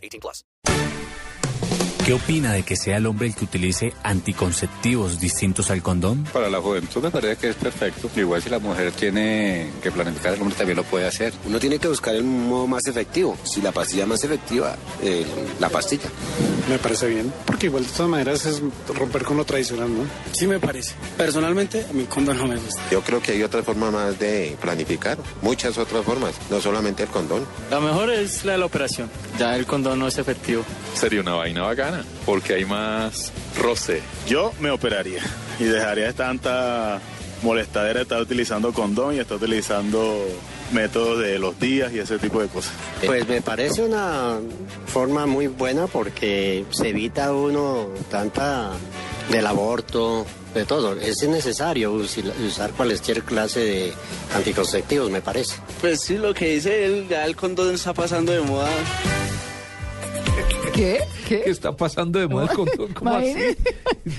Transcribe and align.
18 0.00 0.20
plus. 0.20 0.44
¿Qué 2.04 2.14
opina 2.14 2.52
de 2.54 2.64
que 2.64 2.74
sea 2.74 2.96
el 2.96 3.06
hombre 3.06 3.28
el 3.28 3.36
que 3.36 3.44
utilice 3.44 3.92
anticonceptivos 4.02 5.20
distintos 5.20 5.70
al 5.70 5.80
condón? 5.80 6.24
Para 6.32 6.50
la 6.50 6.60
juventud 6.60 7.02
me 7.02 7.10
parece 7.10 7.36
que 7.36 7.48
es 7.50 7.56
perfecto. 7.56 8.10
Igual 8.16 8.42
si 8.42 8.50
la 8.50 8.58
mujer 8.58 8.90
tiene 8.90 9.70
que 9.82 9.92
planificar, 9.92 10.34
el 10.34 10.40
hombre 10.40 10.56
también 10.56 10.76
lo 10.76 10.82
puede 10.82 11.06
hacer. 11.06 11.32
Uno 11.46 11.60
tiene 11.60 11.78
que 11.78 11.86
buscar 11.86 12.16
el 12.16 12.24
modo 12.24 12.66
más 12.66 12.86
efectivo. 12.86 13.36
Si 13.44 13.60
la 13.60 13.70
pastilla 13.70 14.06
más 14.06 14.24
efectiva, 14.24 14.76
eh, 15.02 15.24
la 15.60 15.68
pastilla. 15.68 16.08
Me 16.70 16.78
parece 16.78 17.08
bien, 17.08 17.32
porque 17.46 17.66
igual 17.66 17.84
de 17.84 17.90
todas 17.90 18.08
maneras 18.08 18.46
es 18.46 18.62
romper 18.94 19.24
con 19.24 19.36
lo 19.36 19.44
tradicional, 19.44 19.88
¿no? 19.92 20.04
Sí 20.30 20.46
me 20.46 20.60
parece. 20.60 20.94
Personalmente, 21.16 21.84
a 21.90 21.92
mi 21.92 22.04
condón 22.04 22.38
no 22.38 22.46
me 22.46 22.54
gusta. 22.54 22.80
Yo 22.92 23.02
creo 23.02 23.20
que 23.20 23.32
hay 23.32 23.42
otra 23.42 23.64
forma 23.64 23.90
más 23.90 24.16
de 24.20 24.56
planificar, 24.60 25.18
muchas 25.42 25.78
otras 25.78 26.04
formas, 26.04 26.36
no 26.48 26.60
solamente 26.60 27.02
el 27.02 27.08
condón. 27.08 27.44
La 27.72 27.80
mejor 27.80 28.10
es 28.10 28.44
la 28.44 28.52
de 28.52 28.58
la 28.58 28.66
operación. 28.66 29.10
Ya 29.36 29.56
el 29.56 29.66
condón 29.66 29.98
no 29.98 30.06
es 30.06 30.18
efectivo. 30.18 30.62
Sería 30.94 31.22
una 31.22 31.32
vaina 31.34 31.62
bacana, 31.62 32.04
porque 32.24 32.54
hay 32.54 32.64
más 32.64 33.32
roce. 33.58 34.00
Yo 34.28 34.52
me 34.60 34.70
operaría 34.70 35.24
y 35.58 35.64
dejaría 35.64 36.06
de 36.06 36.12
tanta 36.12 37.00
molestadera 37.42 37.94
de 37.94 38.02
estar 38.02 38.22
utilizando 38.22 38.72
condón 38.72 39.16
y 39.16 39.18
estar 39.18 39.38
utilizando 39.38 40.24
métodos 40.72 41.20
de 41.20 41.38
los 41.38 41.58
días 41.58 41.92
y 41.92 41.98
ese 41.98 42.18
tipo 42.18 42.40
de 42.40 42.48
cosas. 42.48 42.72
Pues 43.04 43.26
me 43.28 43.42
parece 43.42 43.82
una 43.82 44.38
forma 44.86 45.26
muy 45.26 45.46
buena 45.46 45.86
porque 45.86 46.64
se 46.70 46.88
evita 46.88 47.32
uno 47.32 47.88
tanta 48.10 48.72
del 49.30 49.46
aborto, 49.46 50.26
de 50.54 50.64
todo. 50.64 50.94
Es 50.94 51.22
necesario 51.28 51.92
usar 51.92 52.72
cualquier 52.72 53.22
clase 53.22 53.60
de 53.60 53.92
anticonceptivos, 54.34 55.10
me 55.10 55.20
parece. 55.20 55.56
Pues 55.80 56.00
sí, 56.00 56.18
lo 56.18 56.34
que 56.34 56.54
dice 56.54 56.84
él, 56.84 57.06
ya 57.08 57.24
el 57.24 57.36
condón 57.36 57.74
está 57.74 57.94
pasando 57.94 58.32
de 58.32 58.40
moda. 58.40 58.70
¿Qué? 60.74 61.00
¿Qué? 61.28 61.42
¿Qué 61.42 61.50
está 61.50 61.76
pasando 61.76 62.18
de 62.18 62.26
moda 62.26 62.44
el 62.50 62.56
condón? 62.56 62.92
¿Cómo 62.92 63.10
así? 63.10 63.34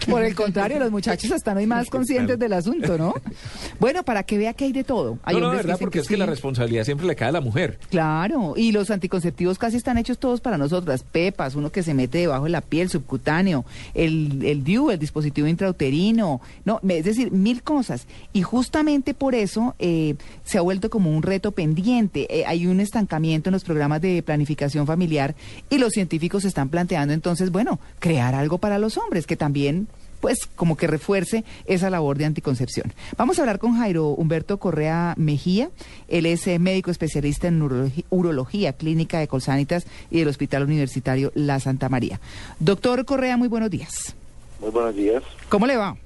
Por 0.10 0.24
el 0.24 0.36
contrario, 0.36 0.80
los 0.80 0.92
muchachos 0.92 1.32
están 1.32 1.58
hoy 1.58 1.68
más 1.68 1.90
conscientes 1.90 2.38
del 2.38 2.54
asunto, 2.54 2.98
¿no? 2.98 3.14
Bueno, 3.82 4.04
para 4.04 4.22
que 4.22 4.38
vea 4.38 4.54
que 4.54 4.66
hay 4.66 4.74
de 4.74 4.84
todo. 4.84 5.18
Hay 5.24 5.34
no, 5.36 5.42
no, 5.42 5.50
verdad, 5.50 5.78
porque 5.80 5.94
que 5.98 6.00
es 6.04 6.08
que 6.08 6.14
sí. 6.14 6.20
la 6.20 6.28
responsabilidad 6.28 6.84
siempre 6.84 7.08
le 7.08 7.16
cae 7.16 7.30
a 7.30 7.32
la 7.32 7.42
mujer. 7.42 7.80
Claro, 7.90 8.54
y 8.56 8.72
los 8.72 8.92
anticonceptivos 8.92 9.58
casi 9.58 9.78
están 9.78 9.98
hechos 9.98 10.20
todos 10.20 10.40
para 10.40 10.60
nosotras. 10.60 11.04
Pepas, 11.04 11.56
uno 11.56 11.72
que 11.72 11.82
se 11.82 11.96
mete 11.96 12.20
debajo 12.20 12.44
de 12.44 12.52
la 12.52 12.62
piel, 12.62 12.90
subcutáneo, 12.90 13.66
el, 13.96 14.46
el 14.46 14.64
DIU, 14.64 14.92
el 14.92 15.00
dispositivo 15.00 15.48
intrauterino, 15.48 16.42
no, 16.64 16.80
me- 16.84 17.00
es 17.00 17.06
decir, 17.06 17.32
mil 17.32 17.64
cosas. 17.64 18.06
Y 18.34 18.44
justamente 18.44 19.16
por 19.16 19.34
eso 19.34 19.74
eh, 19.80 20.14
se 20.46 20.60
ha 20.60 20.62
vuelto 20.62 20.92
como 20.92 21.10
un 21.10 21.24
reto 21.24 21.52
pendiente. 21.52 22.28
Eh, 22.30 22.44
hay 22.46 22.68
un 22.68 22.82
estancamiento 22.82 23.50
en 23.50 23.54
los 23.54 23.64
programas 23.64 24.00
de 24.00 24.22
planificación 24.22 24.86
familiar 24.86 25.34
y 25.72 25.80
los 25.80 25.94
científicos 25.94 26.46
están 26.46 26.70
planteando 26.70 27.16
entonces, 27.16 27.50
bueno, 27.52 27.80
crear 28.00 28.36
algo 28.36 28.60
para 28.60 28.78
los 28.78 29.00
hombres 29.00 29.26
que 29.26 29.36
también 29.36 29.88
pues 30.22 30.48
como 30.56 30.78
que 30.78 30.88
refuerce 30.88 31.44
esa 31.66 31.90
labor 31.90 32.18
de 32.18 32.26
anticoncepción. 32.26 32.94
Vamos 33.18 33.38
a 33.38 33.42
hablar 33.42 33.60
con 33.60 33.76
Jairo 33.78 34.08
Humberto 34.10 34.58
Correa 34.58 35.14
Mejía. 35.18 35.70
Él 36.08 36.26
es 36.26 36.48
eh, 36.48 36.60
médico 36.60 36.92
especialista 36.92 37.48
en 37.48 37.62
urología 38.10 38.74
clínica 38.74 39.20
de 39.20 39.28
Colsanitas 39.28 39.86
y 40.10 40.20
del 40.20 40.28
Hospital 40.30 40.64
Universitario 40.64 41.32
La 41.36 41.60
Santa 41.60 41.90
María. 41.90 42.20
Doctor 42.60 43.04
Correa, 43.06 43.36
muy 43.36 43.48
buenos 43.48 43.70
días. 43.70 44.16
Muy 44.60 44.70
buenos 44.70 44.96
días. 44.96 45.24
¿Cómo 45.50 45.66
le 45.68 45.76
va? 45.76 45.98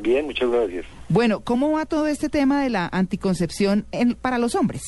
Bien, 0.00 0.26
muchas 0.26 0.48
gracias. 0.50 0.84
Bueno, 1.08 1.40
¿cómo 1.40 1.72
va 1.72 1.86
todo 1.86 2.06
este 2.06 2.28
tema 2.28 2.62
de 2.62 2.70
la 2.70 2.88
anticoncepción 2.92 3.86
en- 3.92 4.14
para 4.14 4.38
los 4.38 4.54
hombres? 4.54 4.82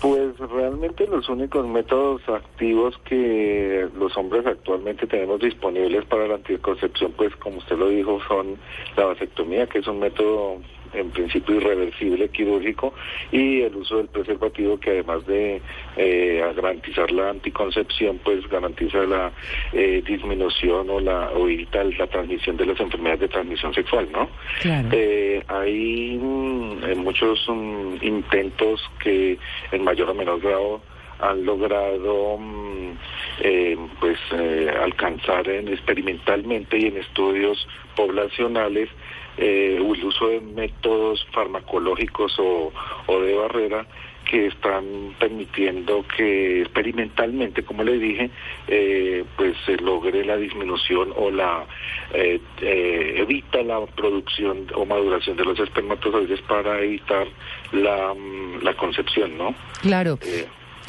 Pues 0.00 0.38
realmente 0.38 1.08
los 1.08 1.28
únicos 1.28 1.66
métodos 1.66 2.22
activos 2.28 2.96
que 3.04 3.88
los 3.98 4.16
hombres 4.16 4.46
actualmente 4.46 5.08
tenemos 5.08 5.40
disponibles 5.40 6.04
para 6.04 6.28
la 6.28 6.36
anticoncepción, 6.36 7.12
pues 7.16 7.34
como 7.36 7.58
usted 7.58 7.76
lo 7.76 7.88
dijo, 7.88 8.20
son 8.28 8.58
la 8.96 9.06
vasectomía, 9.06 9.66
que 9.66 9.80
es 9.80 9.86
un 9.88 9.98
método 9.98 10.58
en 10.92 11.10
principio 11.10 11.56
irreversible 11.56 12.28
quirúrgico, 12.28 12.94
y 13.32 13.62
el 13.62 13.74
uso 13.76 13.98
del 13.98 14.08
preservativo, 14.08 14.78
que 14.78 14.90
además 14.90 15.26
de 15.26 15.60
eh, 15.96 16.52
garantizar 16.56 17.10
la 17.10 17.30
anticoncepción, 17.30 18.18
pues 18.24 18.48
garantiza 18.48 18.98
la 19.04 19.32
eh, 19.72 20.02
disminución 20.06 20.90
o 20.90 21.00
la 21.00 21.30
o 21.30 21.48
evita 21.48 21.84
la 21.84 22.06
transmisión 22.06 22.56
de 22.56 22.66
las 22.66 22.80
enfermedades 22.80 23.20
de 23.20 23.28
transmisión 23.28 23.74
sexual, 23.74 24.08
¿no? 24.12 24.28
Claro. 24.60 24.88
Eh, 24.92 25.42
hay 25.48 26.18
mm, 26.20 26.96
muchos 26.98 27.44
mm, 27.48 27.96
intentos 28.02 28.80
que 29.02 29.38
en 29.72 29.84
mayor 29.84 30.10
o 30.10 30.14
menor 30.14 30.40
grado 30.40 30.80
han 31.20 31.44
logrado 31.44 32.38
mm, 32.38 32.92
eh, 33.40 33.76
pues 34.00 34.18
eh, 34.32 34.47
alcanzar 34.88 35.48
en- 35.48 35.68
experimentalmente 35.68 36.78
y 36.78 36.86
en 36.86 36.96
estudios 36.98 37.66
poblacionales 37.96 38.88
eh, 39.36 39.76
el 39.78 39.82
uso 40.04 40.28
de 40.28 40.40
métodos 40.40 41.24
farmacológicos 41.32 42.36
o, 42.38 42.72
o 43.06 43.20
de 43.20 43.34
barrera 43.34 43.86
que 44.28 44.46
están 44.48 45.14
permitiendo 45.18 46.04
que 46.14 46.60
experimentalmente, 46.62 47.62
como 47.62 47.82
le 47.82 47.98
dije, 47.98 48.30
eh, 48.66 49.24
pues 49.36 49.56
se 49.64 49.76
logre 49.78 50.22
la 50.24 50.36
disminución 50.36 51.14
o 51.16 51.30
la 51.30 51.64
eh, 52.12 52.38
eh, 52.60 53.14
evita 53.18 53.62
la 53.62 53.86
producción 53.86 54.66
o 54.74 54.84
maduración 54.84 55.36
de 55.38 55.44
los 55.44 55.58
espermatozoides 55.60 56.42
para 56.42 56.78
evitar 56.80 57.26
la, 57.72 58.12
mm, 58.12 58.62
la 58.62 58.74
concepción, 58.74 59.38
¿no? 59.38 59.54
Claro. 59.80 60.18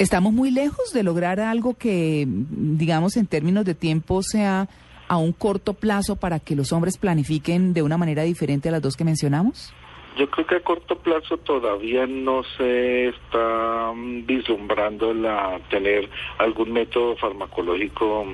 Estamos 0.00 0.32
muy 0.32 0.50
lejos 0.50 0.94
de 0.94 1.02
lograr 1.02 1.40
algo 1.40 1.74
que, 1.74 2.24
digamos, 2.26 3.18
en 3.18 3.26
términos 3.26 3.66
de 3.66 3.74
tiempo 3.74 4.22
sea 4.22 4.66
a 5.08 5.18
un 5.18 5.32
corto 5.32 5.74
plazo 5.74 6.16
para 6.16 6.40
que 6.40 6.56
los 6.56 6.72
hombres 6.72 6.96
planifiquen 6.96 7.74
de 7.74 7.82
una 7.82 7.98
manera 7.98 8.22
diferente 8.22 8.70
a 8.70 8.72
las 8.72 8.80
dos 8.80 8.96
que 8.96 9.04
mencionamos. 9.04 9.74
Yo 10.16 10.30
creo 10.30 10.46
que 10.46 10.54
a 10.54 10.60
corto 10.60 10.96
plazo 10.96 11.36
todavía 11.36 12.06
no 12.06 12.42
se 12.56 13.08
está 13.08 13.92
mm, 13.94 14.24
vislumbrando 14.24 15.12
la 15.12 15.60
tener 15.68 16.08
algún 16.38 16.72
método 16.72 17.16
farmacológico 17.16 18.24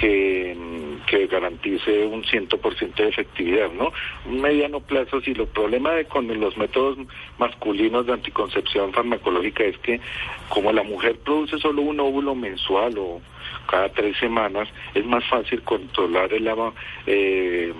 que, 0.00 0.56
mm, 0.56 1.06
que 1.06 1.26
garantice 1.26 2.06
un 2.06 2.24
100% 2.24 3.02
de 3.02 3.08
efectividad, 3.08 3.70
¿no? 3.72 3.92
Un 4.24 4.40
mediano 4.40 4.80
plazo, 4.80 5.20
si 5.20 5.34
lo 5.34 5.46
problema 5.46 5.92
de 5.92 6.06
con 6.06 6.26
los 6.40 6.56
métodos 6.56 6.98
masculinos 7.38 8.06
de 8.06 8.14
anticoncepción 8.14 8.92
farmacológica 8.92 9.64
es 9.64 9.76
que 9.78 10.00
como 10.48 10.72
la 10.72 10.82
mujer 10.82 11.18
produce 11.18 11.58
solo 11.58 11.82
un 11.82 12.00
óvulo 12.00 12.34
mensual 12.34 12.96
o 12.96 13.20
cada 13.68 13.88
tres 13.90 14.16
semanas, 14.18 14.68
es 14.94 15.04
más 15.06 15.24
fácil 15.28 15.62
controlar 15.62 16.32
el, 16.32 16.50
eh, 17.06 17.72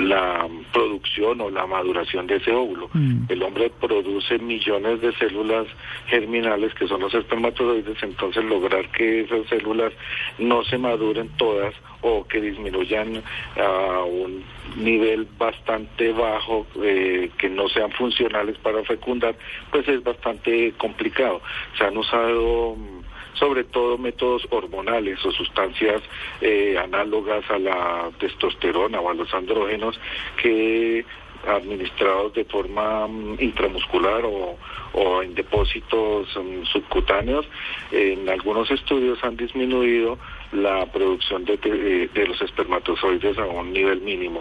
la 0.00 0.46
producción 0.72 1.40
o 1.40 1.50
la 1.50 1.66
maduración 1.66 2.26
de 2.26 2.36
ese 2.36 2.52
óvulo. 2.52 2.88
Mm. 2.92 3.24
El 3.28 3.42
hombre 3.42 3.70
produce 3.80 4.38
millones 4.38 5.00
de 5.00 5.12
células 5.14 5.66
germinales 6.06 6.72
que 6.74 6.88
son 6.88 7.00
los 7.00 7.14
espermatozoides, 7.14 8.02
entonces 8.02 8.44
lograr 8.44 8.88
que 8.92 9.22
esas 9.22 9.46
células 9.48 9.92
no 10.38 10.64
se 10.64 10.78
maduren 10.78 11.28
todas 11.36 11.74
o 12.02 12.26
que 12.26 12.40
disminuyan 12.40 13.22
a 13.56 14.02
un 14.02 14.44
nivel 14.76 15.26
bastante 15.38 16.12
bajo, 16.12 16.66
eh, 16.82 17.30
que 17.38 17.48
no 17.48 17.68
sean 17.68 17.90
funcionales 17.92 18.56
para 18.58 18.82
fecundar, 18.84 19.34
pues 19.70 19.88
es 19.88 20.02
bastante 20.02 20.72
complicado. 20.76 21.40
Se 21.76 21.84
han 21.84 21.96
usado 21.96 22.76
mm, 22.76 23.15
sobre 23.38 23.64
todo 23.64 23.98
métodos 23.98 24.46
hormonales 24.50 25.24
o 25.24 25.32
sustancias 25.32 26.02
eh, 26.40 26.76
análogas 26.78 27.48
a 27.50 27.58
la 27.58 28.10
testosterona 28.18 29.00
o 29.00 29.10
a 29.10 29.14
los 29.14 29.32
andrógenos 29.34 29.98
que 30.42 31.04
administrados 31.46 32.34
de 32.34 32.44
forma 32.44 33.06
mm, 33.06 33.36
intramuscular 33.40 34.24
o, 34.24 34.56
o 34.92 35.22
en 35.22 35.34
depósitos 35.34 36.28
mm, 36.36 36.64
subcutáneos, 36.64 37.46
en 37.92 38.28
algunos 38.28 38.70
estudios 38.70 39.22
han 39.22 39.36
disminuido 39.36 40.18
la 40.52 40.86
producción 40.92 41.44
de, 41.44 41.56
de- 41.56 42.08
de 42.14 42.26
los 42.26 42.40
espermatozoides 42.42 43.36
a 43.38 43.46
un 43.46 43.72
nivel 43.72 44.00
mínimo. 44.00 44.40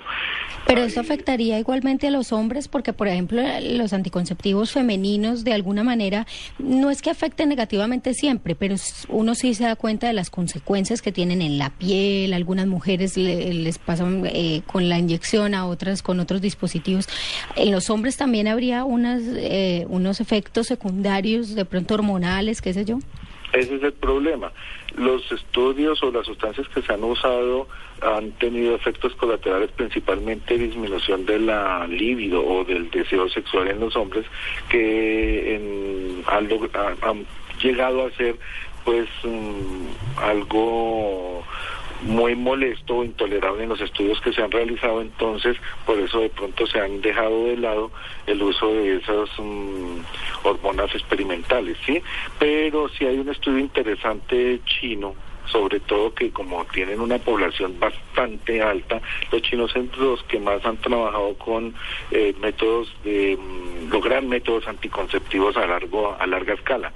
Pero 0.67 0.81
eso 0.81 0.99
afectaría 0.99 1.59
igualmente 1.59 2.07
a 2.07 2.11
los 2.11 2.31
hombres 2.31 2.67
porque, 2.67 2.91
por 2.93 3.07
ejemplo, 3.07 3.41
los 3.61 3.93
anticonceptivos 3.93 4.71
femeninos 4.71 5.43
de 5.43 5.53
alguna 5.53 5.83
manera 5.83 6.25
no 6.57 6.89
es 6.89 7.01
que 7.03 7.09
afecten 7.11 7.49
negativamente 7.49 8.13
siempre, 8.15 8.55
pero 8.55 8.75
uno 9.09 9.35
sí 9.35 9.53
se 9.53 9.63
da 9.65 9.75
cuenta 9.75 10.07
de 10.07 10.13
las 10.13 10.29
consecuencias 10.31 11.01
que 11.03 11.11
tienen 11.11 11.41
en 11.41 11.57
la 11.59 11.69
piel. 11.69 12.33
Algunas 12.33 12.65
mujeres 12.67 13.15
le- 13.17 13.53
les 13.53 13.77
pasan 13.77 14.23
eh, 14.25 14.61
con 14.65 14.89
la 14.89 14.97
inyección, 14.97 15.53
a 15.53 15.67
otras 15.67 16.01
con 16.01 16.19
otros 16.19 16.41
dispositivos. 16.41 17.07
En 17.55 17.71
los 17.71 17.89
hombres 17.91 18.17
también 18.17 18.47
habría 18.47 18.85
unas, 18.85 19.21
eh, 19.35 19.85
unos 19.89 20.19
efectos 20.19 20.67
secundarios, 20.67 21.53
de 21.53 21.65
pronto 21.65 21.93
hormonales, 21.93 22.61
qué 22.61 22.73
sé 22.73 22.85
yo. 22.85 22.99
Ese 23.55 23.75
es 23.75 23.83
el 23.83 23.93
problema. 23.93 24.51
Los 24.97 25.31
estudios 25.31 26.01
o 26.03 26.11
las 26.11 26.25
sustancias 26.25 26.67
que 26.69 26.81
se 26.81 26.93
han 26.93 27.03
usado 27.03 27.67
han 28.01 28.31
tenido 28.33 28.75
efectos 28.75 29.15
colaterales, 29.15 29.71
principalmente 29.71 30.57
disminución 30.57 31.25
de 31.25 31.39
la 31.39 31.87
libido 31.87 32.45
o 32.45 32.63
del 32.65 32.89
deseo 32.91 33.29
sexual 33.29 33.69
en 33.69 33.79
los 33.79 33.95
hombres, 33.95 34.25
que 34.69 35.55
en- 35.55 36.23
han, 36.27 37.25
llegado 37.61 38.05
a 38.05 38.11
ser 38.11 38.35
pues 38.83 39.07
mm, 39.23 40.19
algo 40.21 41.43
muy 42.05 42.35
molesto 42.35 42.97
o 42.97 43.03
intolerable 43.03 43.63
en 43.63 43.69
los 43.69 43.81
estudios 43.81 44.21
que 44.21 44.31
se 44.31 44.41
han 44.41 44.51
realizado, 44.51 45.01
entonces 45.01 45.57
por 45.85 45.99
eso 45.99 46.21
de 46.21 46.29
pronto 46.29 46.65
se 46.67 46.79
han 46.79 47.01
dejado 47.01 47.45
de 47.45 47.57
lado 47.57 47.91
el 48.27 48.41
uso 48.41 48.71
de 48.73 48.97
esas 48.97 49.29
mm, 49.37 49.97
hormonas 50.43 50.93
experimentales, 50.93 51.77
¿sí? 51.85 52.01
Pero 52.39 52.89
sí 52.89 53.05
hay 53.05 53.17
un 53.17 53.29
estudio 53.29 53.59
interesante 53.59 54.59
chino 54.65 55.15
sobre 55.47 55.79
todo 55.79 56.13
que 56.13 56.31
como 56.31 56.65
tienen 56.65 56.99
una 56.99 57.17
población 57.17 57.79
bastante 57.79 58.61
alta, 58.61 59.01
los 59.31 59.41
chinos 59.41 59.71
son 59.71 59.89
los 59.97 60.23
que 60.23 60.39
más 60.39 60.65
han 60.65 60.77
trabajado 60.77 61.35
con 61.35 61.73
eh, 62.11 62.33
métodos 62.39 62.93
de 63.03 63.37
mm, 63.37 63.91
lograr 63.91 64.23
métodos 64.23 64.67
anticonceptivos 64.67 65.57
a 65.57 65.65
largo 65.65 66.15
a 66.19 66.25
larga 66.27 66.53
escala. 66.53 66.91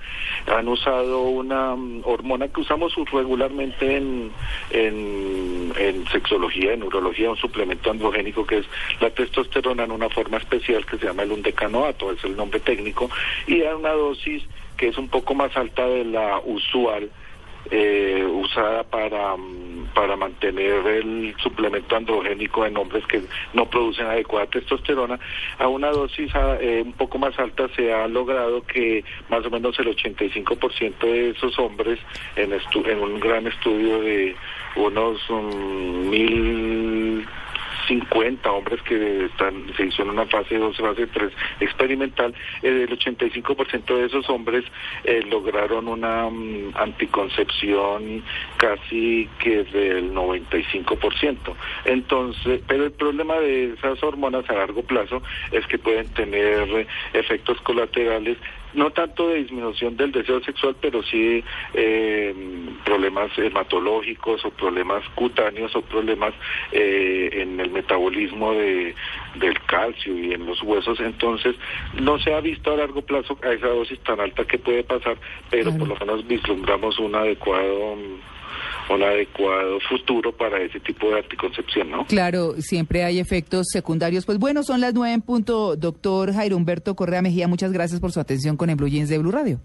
Han 0.48 0.68
usado 0.68 1.22
una 1.22 1.75
mm, 1.75 2.01
hormona 2.06 2.48
que 2.48 2.62
usamos 2.62 2.94
regularmente 3.12 3.98
en, 3.98 4.31
en, 4.72 5.74
en 5.78 6.07
sexología, 6.07 6.74
en 6.74 6.84
urología, 6.84 7.30
un 7.30 7.38
suplemento 7.38 7.92
androgénico 7.92 8.46
que 8.46 8.60
es 8.60 8.66
la 9.00 9.10
testosterona 9.10 9.84
en 9.84 9.92
una 9.92 10.10
forma 10.10 10.38
especial 10.38 10.86
que 10.86 10.98
se 10.98 11.06
llama 11.06 11.24
el 11.24 11.31
undecanoato, 11.31 12.12
es 12.12 12.24
el 12.24 12.36
nombre 12.36 12.60
técnico, 12.60 13.10
y 13.48 13.63
a 13.63 13.75
una 13.75 13.92
dosis 13.92 14.44
que 14.78 14.88
es 14.88 14.98
un 14.98 15.10
poco 15.10 15.36
más 15.36 15.56
alta 15.57 15.86
de 15.86 16.06
la 16.06 16.40
usual 16.46 17.10
eh, 17.72 18.26
usada 18.32 18.84
para, 18.84 19.36
mm, 19.38 19.90
para 19.94 20.16
mantener 20.16 20.86
el 20.88 21.36
suplemento 21.42 21.96
androgénico 21.96 22.66
en 22.66 22.78
hombres 22.78 23.06
que 23.08 23.22
no 23.54 23.66
producen 23.70 24.08
adecuada 24.08 24.48
testosterona, 24.48 25.20
a 25.58 25.68
una 25.68 25.90
dosis 25.90 26.34
ah, 26.36 26.58
eh, 26.60 26.82
un 26.86 26.94
poco 26.94 27.18
más 27.18 27.38
alta 27.40 27.68
se 27.76 27.94
ha 27.94 28.08
logrado 28.08 28.64
que 28.64 29.04
más 29.30 29.46
o 29.46 29.50
menos 29.50 29.78
el 29.80 29.88
85% 29.96 31.00
de 31.00 31.30
esos 31.32 31.58
hombres 31.60 32.00
en, 32.36 32.52
estu- 32.52 32.88
en 32.88 33.00
un 33.00 33.20
gran 33.20 33.46
estudio 33.48 34.02
de 34.02 34.36
unos 34.76 35.20
mm, 35.30 36.10
mil 36.10 37.28
50 37.89 38.51
hombres 38.51 38.81
que 38.83 39.25
están, 39.25 39.65
se 39.75 39.88
hizo 39.88 40.03
en 40.03 40.12
una 40.12 40.25
fase 40.27 40.57
2, 40.57 40.77
fase 40.77 41.07
3 41.07 41.31
experimental, 41.59 42.33
eh, 42.62 42.86
el 42.88 42.97
85% 42.97 43.97
de 43.97 44.06
esos 44.06 44.30
hombres 44.30 44.63
eh, 45.03 45.24
lograron 45.27 45.88
una 45.88 46.30
mm, 46.30 46.75
anticoncepción 46.75 48.24
casi 48.57 49.27
que 49.39 49.63
del 49.63 50.13
95%. 50.13 51.38
Entonces, 51.86 52.62
pero 52.68 52.86
el 52.86 52.91
problema 52.91 53.36
de 53.39 53.74
esas 53.74 54.01
hormonas 54.03 54.47
a 54.50 54.53
largo 54.53 54.83
plazo 54.83 55.21
es 55.51 55.65
que 55.65 55.80
pueden 55.80 56.07
tener 56.09 56.88
efectos 57.13 57.59
colaterales 57.62 58.38
no 58.74 58.91
tanto 58.91 59.30
de 59.30 59.36
disminución 59.36 59.97
del 59.97 60.12
deseo 60.12 60.41
sexual, 60.41 60.75
pero 60.80 61.01
sí 61.03 61.44
eh, 61.74 62.09
problemas 63.10 63.38
hematológicos 63.38 64.46
o 64.46 64.52
problemas 64.52 65.04
cutáneos 65.16 65.76
o 65.76 65.82
problemas 65.82 66.34
eh, 66.72 67.30
en 67.34 67.60
el 67.60 67.72
metabolismo 67.72 68.54
de, 68.54 68.94
del 69.40 69.60
calcio 69.66 70.18
y 70.18 70.34
en 70.34 70.46
los 70.46 70.62
huesos. 70.62 71.00
Entonces, 71.00 71.56
no 72.00 72.20
se 72.20 72.34
ha 72.34 72.40
visto 72.40 72.72
a 72.72 72.78
largo 72.78 73.02
plazo 73.02 73.38
a 73.44 73.52
esa 73.52 73.68
dosis 73.68 74.00
tan 74.02 74.20
alta 74.20 74.46
que 74.46 74.60
puede 74.60 74.84
pasar, 74.84 75.18
pero 75.50 75.76
por 75.76 75.88
lo 75.88 75.96
menos 75.96 76.28
vislumbramos 76.28 77.00
un 77.00 77.16
adecuado 77.16 77.98
un 78.90 79.04
adecuado 79.04 79.80
futuro 79.88 80.36
para 80.36 80.60
ese 80.60 80.80
tipo 80.80 81.12
de 81.12 81.20
anticoncepción, 81.20 81.92
¿no? 81.92 82.06
Claro, 82.08 82.56
siempre 82.58 83.04
hay 83.04 83.20
efectos 83.20 83.68
secundarios. 83.72 84.26
Pues 84.26 84.40
bueno, 84.40 84.64
son 84.64 84.82
las 84.82 84.96
nueve 84.96 85.14
en 85.14 85.22
punto. 85.22 85.76
Doctor 85.76 86.34
Jairo 86.34 86.58
Humberto 86.58 86.96
Correa 86.96 87.22
Mejía, 87.22 87.48
muchas 87.48 87.72
gracias 87.72 88.00
por 88.00 88.12
su 88.12 88.20
atención 88.20 88.58
con 88.58 88.72
el 88.72 88.76
Blue 88.76 88.88
Jeans 88.88 89.10
de 89.10 89.20
Blue 89.20 89.32
Radio. 89.32 89.60